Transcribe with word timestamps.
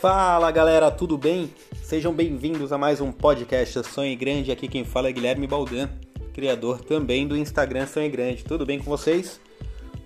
Fala 0.00 0.50
galera, 0.50 0.90
tudo 0.90 1.18
bem? 1.18 1.52
Sejam 1.82 2.10
bem-vindos 2.10 2.72
a 2.72 2.78
mais 2.78 3.02
um 3.02 3.12
podcast 3.12 3.84
Sonho 3.84 4.16
Grande. 4.16 4.50
Aqui 4.50 4.66
quem 4.66 4.82
fala 4.82 5.10
é 5.10 5.12
Guilherme 5.12 5.46
Baldan, 5.46 5.90
criador 6.32 6.80
também 6.80 7.28
do 7.28 7.36
Instagram 7.36 7.86
Sonho 7.86 8.10
Grande. 8.10 8.42
Tudo 8.42 8.64
bem 8.64 8.78
com 8.78 8.86
vocês? 8.86 9.38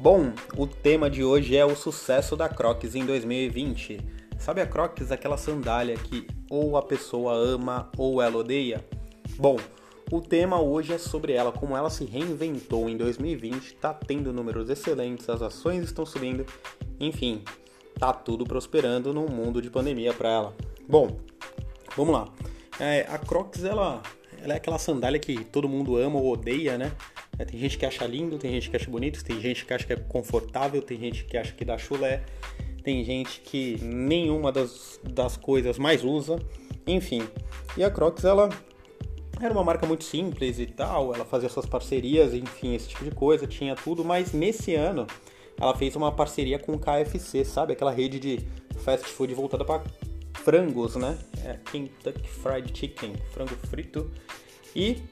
Bom, 0.01 0.33
o 0.57 0.67
tema 0.67 1.09
de 1.09 1.23
hoje 1.23 1.57
é 1.57 1.65
o 1.65 1.77
sucesso 1.77 2.35
da 2.35 2.49
Crocs 2.49 2.97
em 2.97 3.07
2020. 3.07 4.01
Sabe 4.37 4.61
a 4.61 4.67
Crocs, 4.67 5.13
aquela 5.13 5.37
sandália 5.37 5.97
que 5.97 6.27
ou 6.51 6.77
a 6.77 6.83
pessoa 6.83 7.33
ama 7.33 7.89
ou 7.97 8.21
ela 8.21 8.39
odeia? 8.39 8.85
Bom, 9.37 9.59
o 10.11 10.21
tema 10.21 10.61
hoje 10.61 10.93
é 10.93 10.99
sobre 10.99 11.35
ela, 11.35 11.53
como 11.53 11.77
ela 11.77 11.89
se 11.89 12.05
reinventou 12.05 12.89
em 12.89 12.97
2020, 12.97 13.63
está 13.63 13.95
tendo 13.95 14.33
números 14.33 14.69
excelentes, 14.69 15.29
as 15.29 15.41
ações 15.41 15.85
estão 15.85 16.05
subindo, 16.05 16.45
enfim, 16.99 17.45
tá 17.99 18.13
tudo 18.13 18.45
prosperando 18.45 19.13
num 19.13 19.29
mundo 19.29 19.61
de 19.63 19.71
pandemia 19.71 20.13
para 20.13 20.31
ela. 20.31 20.57
Bom, 20.89 21.17
vamos 21.97 22.13
lá. 22.13 22.29
É, 22.79 23.07
a 23.09 23.19
Crocs 23.19 23.65
ela, 23.65 24.03
ela 24.43 24.55
é 24.55 24.57
aquela 24.57 24.79
sandália 24.79 25.19
que 25.19 25.45
todo 25.45 25.69
mundo 25.69 25.97
ama 25.97 26.19
ou 26.19 26.33
odeia, 26.33 26.77
né? 26.77 26.93
É, 27.39 27.45
tem 27.45 27.59
gente 27.59 27.79
que 27.79 27.87
acha 27.87 28.07
lindo, 28.07 28.39
tem 28.39 28.51
gente 28.53 28.71
que 28.71 28.77
acha 28.77 28.91
bonito, 28.91 29.25
tem 29.25 29.41
gente 29.41 29.65
que 29.65 29.73
acha 29.73 29.87
que 29.87 29.93
é 29.93 29.97
confortável, 29.97 30.81
tem 30.83 30.99
gente 30.99 31.25
que 31.25 31.37
acha 31.37 31.53
que 31.53 31.65
dá 31.65 31.77
chulé, 31.77 32.23
tem 32.83 33.03
gente 33.05 33.41
que 33.41 33.79
nenhuma 33.83 34.53
das, 34.53 35.01
das 35.03 35.37
coisas 35.37 35.79
mais 35.79 36.05
usa, 36.05 36.39
enfim. 36.87 37.27
E 37.77 37.83
a 37.83 37.91
Crocs 37.91 38.25
ela 38.25 38.49
era 39.41 39.53
uma 39.53 39.65
marca 39.65 39.87
muito 39.87 40.05
simples 40.05 40.59
e 40.59 40.67
tal, 40.67 41.15
ela 41.15 41.25
fazia 41.25 41.49
suas 41.49 41.67
parcerias, 41.67 42.35
enfim, 42.35 42.75
esse 42.75 42.89
tipo 42.89 43.05
de 43.05 43.11
coisa, 43.11 43.47
tinha 43.47 43.75
tudo, 43.75 44.05
mas 44.05 44.33
nesse 44.33 44.75
ano 44.75 45.07
ela 45.61 45.75
fez 45.75 45.95
uma 45.97 46.13
parceria 46.13 46.59
com 46.59 46.73
o 46.73 46.79
KFC, 46.79 47.45
sabe? 47.45 47.73
Aquela 47.73 47.91
rede 47.93 48.19
de 48.19 48.41
fast 48.79 49.07
food 49.07 49.33
voltada 49.35 49.65
para 49.65 49.83
frangos, 50.35 50.97
né? 50.97 51.19
É 51.45 51.59
Kentucky 51.71 52.29
Fried 52.29 52.77
Chicken, 52.77 53.15
frango 53.33 53.55
frito. 53.69 54.11
E 54.75 55.03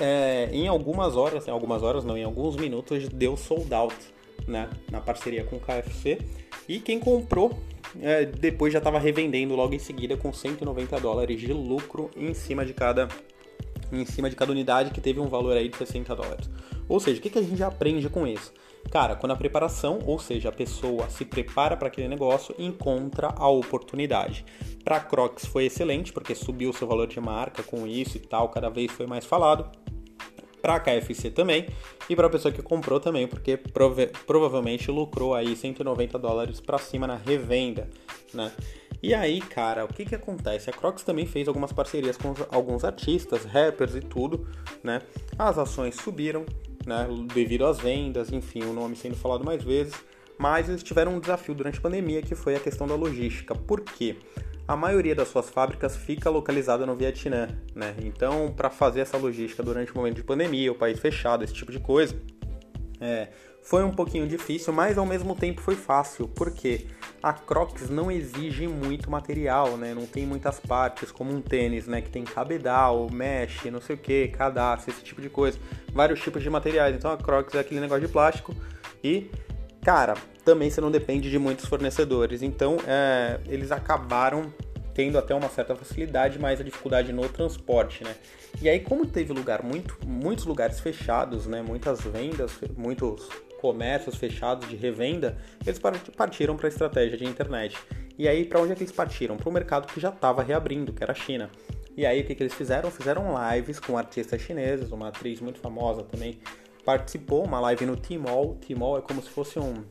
é, 0.00 0.48
em 0.52 0.68
algumas 0.68 1.16
horas, 1.16 1.46
em 1.46 1.50
algumas 1.50 1.82
horas 1.82 2.04
não, 2.04 2.16
em 2.16 2.24
alguns 2.24 2.56
minutos 2.56 3.08
deu 3.08 3.36
sold 3.36 3.72
out, 3.74 3.96
né? 4.46 4.70
Na 4.90 5.00
parceria 5.00 5.44
com 5.44 5.56
o 5.56 5.60
KFC. 5.60 6.18
E 6.68 6.78
quem 6.78 7.00
comprou 7.00 7.58
é, 8.00 8.24
depois 8.24 8.72
já 8.72 8.78
estava 8.78 8.98
revendendo 8.98 9.54
logo 9.56 9.74
em 9.74 9.78
seguida 9.78 10.16
com 10.16 10.32
190 10.32 11.00
dólares 11.00 11.40
de 11.40 11.52
lucro 11.52 12.10
em 12.16 12.32
cima 12.32 12.64
de 12.64 12.72
cada 12.72 13.08
em 13.92 14.04
cima 14.06 14.30
de 14.30 14.36
cada 14.36 14.52
unidade 14.52 14.92
que 14.92 15.00
teve 15.00 15.18
um 15.18 15.26
valor 15.26 15.56
aí 15.56 15.68
de 15.68 15.76
60 15.76 16.14
dólares. 16.14 16.48
Ou 16.88 17.00
seja, 17.00 17.18
o 17.18 17.22
que, 17.22 17.30
que 17.30 17.38
a 17.38 17.42
gente 17.42 17.62
aprende 17.62 18.08
com 18.08 18.26
isso? 18.26 18.52
Cara, 18.90 19.14
quando 19.14 19.32
a 19.32 19.36
preparação, 19.36 20.00
ou 20.04 20.18
seja, 20.18 20.48
a 20.48 20.52
pessoa 20.52 21.08
se 21.08 21.24
prepara 21.24 21.76
para 21.76 21.88
aquele 21.88 22.08
negócio, 22.08 22.54
encontra 22.58 23.32
a 23.36 23.48
oportunidade. 23.48 24.44
Para 24.84 24.98
Crocs 24.98 25.46
foi 25.46 25.66
excelente, 25.66 26.12
porque 26.12 26.34
subiu 26.34 26.72
seu 26.72 26.88
valor 26.88 27.06
de 27.06 27.20
marca 27.20 27.62
com 27.62 27.86
isso 27.86 28.16
e 28.16 28.20
tal, 28.20 28.48
cada 28.48 28.68
vez 28.68 28.90
foi 28.90 29.06
mais 29.06 29.24
falado. 29.24 29.70
Para 30.60 30.74
a 30.74 30.80
KFC 30.80 31.30
também, 31.30 31.68
e 32.08 32.14
para 32.14 32.26
a 32.26 32.30
pessoa 32.30 32.52
que 32.52 32.60
comprou 32.60 33.00
também, 33.00 33.26
porque 33.26 33.56
prova 33.56 34.06
provavelmente 34.26 34.90
lucrou 34.90 35.34
aí 35.34 35.56
190 35.56 36.18
dólares 36.18 36.60
para 36.60 36.76
cima 36.76 37.06
na 37.06 37.16
revenda, 37.16 37.88
né? 38.34 38.52
E 39.02 39.14
aí, 39.14 39.40
cara, 39.40 39.86
o 39.86 39.88
que 39.88 40.04
que 40.04 40.14
acontece? 40.14 40.68
A 40.68 40.72
Crocs 40.72 41.02
também 41.02 41.24
fez 41.24 41.48
algumas 41.48 41.72
parcerias 41.72 42.18
com 42.18 42.34
alguns 42.50 42.84
artistas, 42.84 43.44
rappers 43.46 43.94
e 43.94 44.00
tudo, 44.00 44.46
né? 44.84 45.00
As 45.38 45.56
ações 45.56 45.94
subiram, 45.94 46.44
né, 46.86 47.06
devido 47.32 47.66
às 47.66 47.78
vendas, 47.78 48.32
enfim, 48.32 48.62
o 48.64 48.72
nome 48.72 48.96
sendo 48.96 49.16
falado 49.16 49.44
mais 49.44 49.62
vezes, 49.62 49.94
mas 50.38 50.68
eles 50.68 50.82
tiveram 50.82 51.14
um 51.14 51.20
desafio 51.20 51.54
durante 51.54 51.78
a 51.78 51.82
pandemia 51.82 52.22
que 52.22 52.34
foi 52.34 52.54
a 52.54 52.60
questão 52.60 52.86
da 52.86 52.94
logística. 52.94 53.54
Por 53.54 53.80
quê? 53.80 54.16
A 54.66 54.76
maioria 54.76 55.14
das 55.14 55.28
suas 55.28 55.50
fábricas 55.50 55.96
fica 55.96 56.30
localizada 56.30 56.86
no 56.86 56.94
Vietnã, 56.94 57.48
né? 57.74 57.94
Então, 58.04 58.52
para 58.56 58.70
fazer 58.70 59.00
essa 59.00 59.16
logística 59.16 59.62
durante 59.62 59.92
o 59.92 59.96
momento 59.96 60.16
de 60.16 60.22
pandemia, 60.22 60.70
o 60.70 60.74
país 60.76 60.98
fechado, 60.98 61.42
esse 61.42 61.52
tipo 61.52 61.72
de 61.72 61.80
coisa, 61.80 62.14
é, 63.00 63.28
foi 63.62 63.84
um 63.84 63.90
pouquinho 63.90 64.26
difícil, 64.26 64.72
mas 64.72 64.98
ao 64.98 65.06
mesmo 65.06 65.34
tempo 65.34 65.60
foi 65.60 65.74
fácil, 65.74 66.28
porque 66.28 66.86
a 67.22 67.32
Crocs 67.32 67.90
não 67.90 68.10
exige 68.10 68.66
muito 68.66 69.10
material, 69.10 69.76
né? 69.76 69.94
Não 69.94 70.06
tem 70.06 70.26
muitas 70.26 70.58
partes, 70.58 71.12
como 71.12 71.32
um 71.32 71.40
tênis, 71.40 71.86
né? 71.86 72.00
Que 72.00 72.08
tem 72.08 72.24
cabedal, 72.24 73.08
mesh, 73.10 73.64
não 73.66 73.80
sei 73.80 73.96
o 73.96 73.98
que, 73.98 74.28
cadastro, 74.28 74.90
esse 74.90 75.02
tipo 75.02 75.20
de 75.20 75.28
coisa. 75.28 75.58
Vários 75.92 76.20
tipos 76.20 76.42
de 76.42 76.50
materiais. 76.50 76.96
Então 76.96 77.12
a 77.12 77.16
Crocs 77.16 77.54
é 77.54 77.60
aquele 77.60 77.80
negócio 77.80 78.06
de 78.06 78.12
plástico 78.12 78.54
e, 79.04 79.30
cara, 79.82 80.14
também 80.44 80.70
você 80.70 80.80
não 80.80 80.90
depende 80.90 81.30
de 81.30 81.38
muitos 81.38 81.66
fornecedores. 81.66 82.42
Então 82.42 82.78
é, 82.86 83.38
eles 83.46 83.70
acabaram 83.70 84.52
tendo 85.00 85.16
até 85.16 85.34
uma 85.34 85.48
certa 85.48 85.74
facilidade, 85.74 86.38
mas 86.38 86.60
a 86.60 86.62
dificuldade 86.62 87.10
no 87.10 87.26
transporte, 87.26 88.04
né? 88.04 88.14
E 88.60 88.68
aí, 88.68 88.80
como 88.80 89.06
teve 89.06 89.32
lugar 89.32 89.62
muito, 89.62 89.96
muitos 90.06 90.44
lugares 90.44 90.78
fechados, 90.78 91.46
né? 91.46 91.62
Muitas 91.62 92.02
vendas, 92.02 92.52
muitos 92.76 93.26
comércios 93.58 94.16
fechados 94.16 94.68
de 94.68 94.76
revenda, 94.76 95.38
eles 95.66 95.80
partiram 96.14 96.54
para 96.54 96.66
a 96.66 96.68
estratégia 96.68 97.16
de 97.16 97.24
internet. 97.24 97.78
E 98.18 98.28
aí, 98.28 98.44
para 98.44 98.60
onde 98.60 98.72
é 98.72 98.74
que 98.74 98.82
eles 98.82 98.92
partiram? 98.92 99.38
Para 99.38 99.48
o 99.48 99.52
mercado 99.52 99.90
que 99.90 99.98
já 99.98 100.10
estava 100.10 100.42
reabrindo, 100.42 100.92
que 100.92 101.02
era 101.02 101.12
a 101.12 101.16
China. 101.16 101.50
E 101.96 102.04
aí, 102.04 102.20
o 102.20 102.24
que, 102.24 102.34
que 102.34 102.42
eles 102.42 102.52
fizeram? 102.52 102.90
Fizeram 102.90 103.34
lives 103.54 103.80
com 103.80 103.96
artistas 103.96 104.42
chineses, 104.42 104.92
uma 104.92 105.08
atriz 105.08 105.40
muito 105.40 105.58
famosa 105.60 106.02
também 106.02 106.38
participou, 106.84 107.46
uma 107.46 107.58
live 107.60 107.86
no 107.86 107.96
Tmall. 107.96 108.58
Tmall 108.66 108.98
é 108.98 109.00
como 109.00 109.22
se 109.22 109.30
fosse 109.30 109.58
um, 109.58 109.82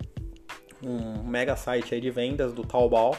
um 0.84 1.24
mega 1.24 1.56
site 1.56 1.96
aí 1.96 2.02
de 2.02 2.12
vendas 2.12 2.53
do 2.53 2.64
Taobao 2.64 3.16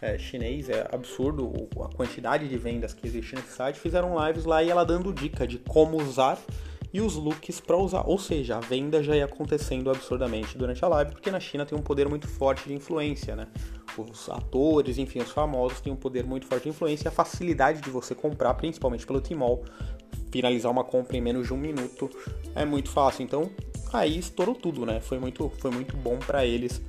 é, 0.00 0.18
chinês, 0.18 0.68
é 0.68 0.86
absurdo 0.92 1.52
a 1.82 1.94
quantidade 1.94 2.48
de 2.48 2.56
vendas 2.56 2.94
que 2.94 3.06
existe 3.06 3.34
nesse 3.34 3.52
site. 3.52 3.78
Fizeram 3.78 4.14
lives 4.26 4.44
lá 4.44 4.62
e 4.62 4.70
ela 4.70 4.84
dando 4.84 5.12
dica 5.12 5.46
de 5.46 5.58
como 5.58 5.96
usar 5.96 6.38
e 6.92 7.00
os 7.00 7.16
looks 7.16 7.60
para 7.60 7.76
usar. 7.76 8.06
Ou 8.06 8.18
seja, 8.18 8.56
a 8.56 8.60
venda 8.60 9.02
já 9.02 9.16
ia 9.16 9.24
acontecendo 9.24 9.90
absurdamente 9.90 10.56
durante 10.56 10.84
a 10.84 10.88
live, 10.88 11.12
porque 11.12 11.30
na 11.30 11.40
China 11.40 11.66
tem 11.66 11.76
um 11.76 11.82
poder 11.82 12.08
muito 12.08 12.26
forte 12.26 12.68
de 12.68 12.74
influência, 12.74 13.34
né? 13.34 13.48
Os 13.96 14.28
atores, 14.28 14.98
enfim, 14.98 15.18
os 15.18 15.32
famosos 15.32 15.80
têm 15.80 15.92
um 15.92 15.96
poder 15.96 16.24
muito 16.24 16.46
forte 16.46 16.64
de 16.64 16.68
influência 16.70 17.06
e 17.06 17.08
a 17.08 17.12
facilidade 17.12 17.80
de 17.80 17.90
você 17.90 18.14
comprar, 18.14 18.54
principalmente 18.54 19.04
pelo 19.04 19.20
Tmall, 19.20 19.64
finalizar 20.30 20.70
uma 20.70 20.84
compra 20.84 21.16
em 21.16 21.20
menos 21.20 21.46
de 21.46 21.54
um 21.54 21.56
minuto 21.56 22.08
é 22.54 22.64
muito 22.64 22.90
fácil. 22.90 23.24
Então, 23.24 23.50
aí 23.92 24.18
estourou 24.18 24.54
tudo, 24.54 24.86
né? 24.86 25.00
Foi 25.00 25.18
muito, 25.18 25.50
foi 25.58 25.70
muito 25.70 25.96
bom 25.96 26.18
para 26.18 26.46
eles 26.46 26.80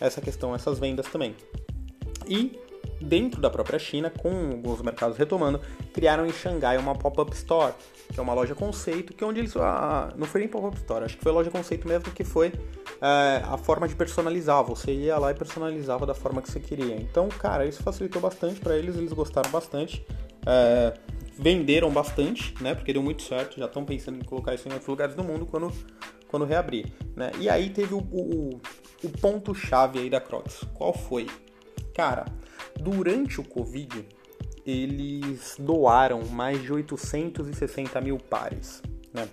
essa 0.00 0.20
questão, 0.20 0.54
essas 0.54 0.78
vendas 0.78 1.06
também. 1.06 1.34
E 2.28 2.58
dentro 3.00 3.40
da 3.40 3.48
própria 3.48 3.78
China, 3.78 4.10
com 4.10 4.50
alguns 4.50 4.82
mercados 4.82 5.16
retomando, 5.16 5.60
criaram 5.92 6.26
em 6.26 6.32
Xangai 6.32 6.76
uma 6.78 6.94
pop-up 6.94 7.32
store, 7.34 7.72
que 8.12 8.18
é 8.18 8.22
uma 8.22 8.34
loja 8.34 8.54
conceito, 8.54 9.12
que 9.14 9.22
é 9.22 9.26
onde 9.26 9.40
eles. 9.40 9.56
Ah, 9.56 10.12
não 10.16 10.26
foi 10.26 10.40
nem 10.40 10.48
pop-up 10.48 10.76
store, 10.76 11.04
acho 11.04 11.16
que 11.16 11.22
foi 11.22 11.32
loja 11.32 11.50
conceito 11.50 11.86
mesmo, 11.86 12.12
que 12.12 12.24
foi 12.24 12.52
é, 13.00 13.42
a 13.44 13.56
forma 13.56 13.86
de 13.86 13.94
personalizar. 13.94 14.62
Você 14.64 14.92
ia 14.92 15.18
lá 15.18 15.30
e 15.30 15.34
personalizava 15.34 16.06
da 16.06 16.14
forma 16.14 16.42
que 16.42 16.50
você 16.50 16.60
queria. 16.60 16.96
Então, 16.96 17.28
cara, 17.28 17.66
isso 17.66 17.82
facilitou 17.82 18.20
bastante 18.20 18.60
para 18.60 18.76
eles, 18.76 18.96
eles 18.96 19.12
gostaram 19.12 19.50
bastante. 19.50 20.04
É, 20.46 20.94
venderam 21.38 21.90
bastante, 21.90 22.54
né? 22.60 22.74
Porque 22.74 22.92
deu 22.92 23.02
muito 23.02 23.22
certo, 23.22 23.58
já 23.58 23.66
estão 23.66 23.84
pensando 23.84 24.18
em 24.18 24.24
colocar 24.24 24.54
isso 24.54 24.68
em 24.68 24.72
outros 24.72 24.88
lugares 24.88 25.14
do 25.14 25.22
mundo 25.22 25.46
quando, 25.46 25.72
quando 26.26 26.44
reabrir, 26.44 26.86
né? 27.14 27.30
E 27.38 27.48
aí 27.48 27.70
teve 27.70 27.94
o, 27.94 27.98
o, 27.98 28.60
o 29.04 29.08
ponto-chave 29.20 30.00
aí 30.00 30.10
da 30.10 30.20
Crocs. 30.20 30.64
Qual 30.74 30.92
foi? 30.92 31.26
Cara, 31.98 32.26
durante 32.80 33.40
o 33.40 33.44
Covid, 33.44 34.06
eles 34.64 35.56
doaram 35.58 36.24
mais 36.26 36.62
de 36.62 36.72
860 36.72 38.00
mil 38.00 38.18
pares, 38.18 38.80
né? 39.12 39.28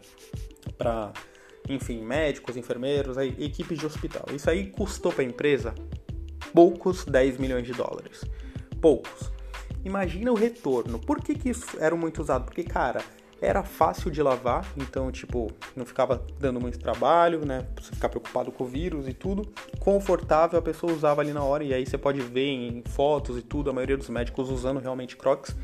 Para, 0.75 1.13
enfim, 1.69 2.01
médicos, 2.01 2.57
enfermeiros, 2.57 3.19
aí, 3.19 3.35
equipes 3.37 3.77
de 3.77 3.85
hospital. 3.85 4.25
Isso 4.33 4.49
aí 4.49 4.71
custou 4.71 5.13
para 5.13 5.21
a 5.21 5.27
empresa 5.27 5.75
poucos 6.55 7.05
10 7.05 7.37
milhões 7.37 7.67
de 7.67 7.73
dólares. 7.73 8.25
Poucos. 8.81 9.31
Imagina 9.83 10.31
o 10.31 10.35
retorno. 10.35 10.97
Por 10.97 11.21
que, 11.21 11.35
que 11.35 11.49
isso 11.51 11.77
era 11.79 11.95
muito 11.95 12.19
usado? 12.19 12.45
Porque, 12.45 12.63
cara, 12.63 13.03
era 13.41 13.63
fácil 13.63 14.09
de 14.09 14.21
lavar, 14.21 14.65
então, 14.77 15.11
tipo, 15.11 15.51
não 15.75 15.85
ficava 15.85 16.25
dando 16.39 16.59
muito 16.59 16.79
trabalho, 16.79 17.45
né? 17.45 17.65
Pra 17.75 17.83
você 17.83 17.93
ficar 17.93 18.09
preocupado 18.09 18.51
com 18.51 18.63
o 18.63 18.67
vírus 18.67 19.07
e 19.07 19.13
tudo. 19.13 19.47
Confortável, 19.79 20.57
a 20.57 20.61
pessoa 20.61 20.93
usava 20.93 21.21
ali 21.21 21.33
na 21.33 21.43
hora, 21.43 21.63
e 21.63 21.73
aí 21.73 21.85
você 21.85 21.97
pode 21.97 22.21
ver 22.21 22.47
em 22.47 22.83
fotos 22.87 23.37
e 23.37 23.41
tudo, 23.41 23.69
a 23.69 23.73
maioria 23.73 23.97
dos 23.97 24.09
médicos 24.09 24.49
usando 24.49 24.79
realmente 24.79 25.17
Crocs. 25.17 25.55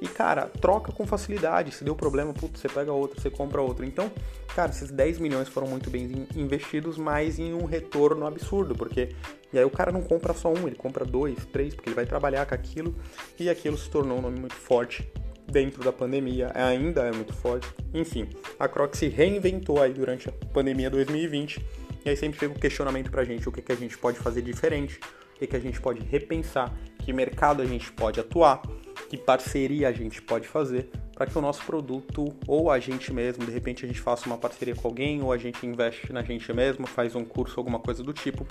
E, 0.00 0.06
cara, 0.06 0.46
troca 0.60 0.92
com 0.92 1.06
facilidade. 1.06 1.72
Se 1.72 1.82
deu 1.82 1.96
problema, 1.96 2.32
putz, 2.32 2.60
você 2.60 2.68
pega 2.68 2.92
outro, 2.92 3.20
você 3.20 3.30
compra 3.30 3.62
outro. 3.62 3.84
Então, 3.84 4.12
cara, 4.54 4.70
esses 4.70 4.90
10 4.90 5.18
milhões 5.18 5.48
foram 5.48 5.66
muito 5.66 5.88
bem 5.88 6.26
investidos, 6.36 6.98
mas 6.98 7.38
em 7.38 7.54
um 7.54 7.64
retorno 7.64 8.26
absurdo, 8.26 8.74
porque. 8.74 9.14
E 9.52 9.58
aí 9.58 9.64
o 9.64 9.70
cara 9.70 9.90
não 9.90 10.02
compra 10.02 10.34
só 10.34 10.52
um, 10.52 10.66
ele 10.66 10.76
compra 10.76 11.04
dois, 11.04 11.46
três, 11.46 11.74
porque 11.74 11.88
ele 11.88 11.96
vai 11.96 12.04
trabalhar 12.04 12.44
com 12.44 12.54
aquilo, 12.54 12.94
e 13.40 13.48
aquilo 13.48 13.78
se 13.78 13.88
tornou 13.88 14.18
um 14.18 14.20
nome 14.20 14.38
muito 14.38 14.54
forte 14.54 15.10
dentro 15.50 15.82
da 15.82 15.92
pandemia 15.92 16.50
ainda 16.54 17.02
é 17.02 17.12
muito 17.12 17.32
forte. 17.32 17.68
Enfim, 17.94 18.28
a 18.58 18.68
Crocs 18.68 18.98
se 18.98 19.08
reinventou 19.08 19.82
aí 19.82 19.92
durante 19.92 20.28
a 20.28 20.32
pandemia 20.32 20.90
2020 20.90 21.64
e 22.04 22.10
aí 22.10 22.16
sempre 22.16 22.38
fica 22.38 22.52
o 22.52 22.58
questionamento 22.58 23.10
pra 23.10 23.24
gente 23.24 23.48
o 23.48 23.52
que, 23.52 23.60
que 23.60 23.72
a 23.72 23.76
gente 23.76 23.98
pode 23.98 24.18
fazer 24.18 24.42
diferente? 24.42 25.00
O 25.34 25.38
que, 25.38 25.46
que 25.46 25.56
a 25.56 25.60
gente 25.60 25.80
pode 25.80 26.00
repensar, 26.04 26.72
que 26.98 27.12
mercado 27.12 27.62
a 27.62 27.66
gente 27.66 27.92
pode 27.92 28.20
atuar, 28.20 28.62
que 29.08 29.16
parceria 29.16 29.88
a 29.88 29.92
gente 29.92 30.22
pode 30.22 30.46
fazer 30.46 30.88
para 31.16 31.26
que 31.26 31.36
o 31.36 31.40
nosso 31.40 31.64
produto 31.64 32.34
ou 32.46 32.70
a 32.70 32.78
gente 32.78 33.12
mesmo, 33.12 33.44
de 33.44 33.50
repente 33.50 33.84
a 33.84 33.88
gente 33.88 34.00
faça 34.00 34.26
uma 34.26 34.36
parceria 34.36 34.74
com 34.74 34.86
alguém 34.86 35.22
ou 35.22 35.32
a 35.32 35.38
gente 35.38 35.66
investe 35.66 36.12
na 36.12 36.22
gente 36.22 36.52
mesmo, 36.52 36.86
faz 36.86 37.14
um 37.14 37.24
curso, 37.24 37.58
alguma 37.58 37.80
coisa 37.80 38.02
do 38.02 38.12
tipo, 38.12 38.46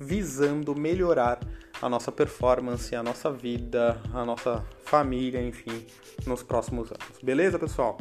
visando 0.00 0.74
melhorar 0.74 1.38
a 1.80 1.88
nossa 1.88 2.12
performance, 2.12 2.94
a 2.94 3.02
nossa 3.02 3.30
vida, 3.30 4.00
a 4.12 4.24
nossa 4.24 4.64
família, 4.84 5.42
enfim, 5.42 5.86
nos 6.26 6.42
próximos 6.42 6.90
anos. 6.90 7.18
Beleza, 7.22 7.58
pessoal? 7.58 7.98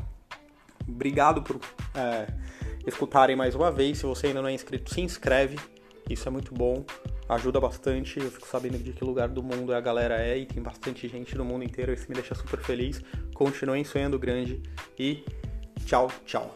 Obrigado 0.88 1.42
por 1.44 1.60
é, 1.96 2.28
escutarem 2.86 3.36
mais 3.36 3.56
uma 3.56 3.72
vez. 3.72 4.00
Se 4.00 4.06
você 4.06 4.28
ainda 4.28 4.42
não 4.42 4.50
é 4.50 4.54
inscrito, 4.54 4.94
se 4.94 5.02
inscreve. 5.02 5.58
Isso 6.10 6.28
é 6.28 6.32
muito 6.32 6.54
bom, 6.54 6.84
ajuda 7.30 7.60
bastante. 7.60 8.20
Eu 8.20 8.32
fico 8.32 8.48
sabendo 8.48 8.80
de 8.80 8.92
que 8.92 9.04
lugar 9.04 9.30
do 9.30 9.44
mundo 9.44 9.74
a 9.74 9.80
galera 9.80 10.20
é 10.20 10.38
e 10.40 10.46
tem 10.46 10.62
bastante 10.62 11.08
gente 11.08 11.38
no 11.38 11.46
mundo 11.46 11.64
inteiro. 11.64 11.94
Isso 11.94 12.08
me 12.10 12.16
deixa 12.16 12.34
super 12.34 12.60
feliz. 12.60 13.02
Continuem 13.34 13.84
sonhando 13.84 14.18
grande 14.18 14.62
e 14.98 15.24
tchau, 15.86 16.12
tchau. 16.26 16.56